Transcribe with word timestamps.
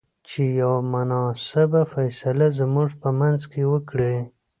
چې 0.29 0.41
يوه 0.59 0.79
مناسبه 0.93 1.81
فيصله 1.93 2.47
زموږ 2.59 2.89
په 3.01 3.09
منځ 3.19 3.41
کې 3.51 3.61
وکړۍ. 3.71 4.17